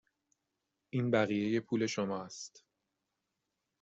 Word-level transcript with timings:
این 0.93 1.11
بقیه 1.11 1.59
پول 1.59 1.85
شما 1.87 2.23
است. 2.23 2.65